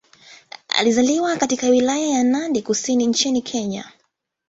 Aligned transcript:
Alizaliwa 0.67 1.37
katika 1.37 1.67
Wilaya 1.69 2.07
ya 2.07 2.23
Nandi 2.23 2.61
Kusini 2.61 3.07
nchini 3.07 3.41
Kenya. 3.41 3.85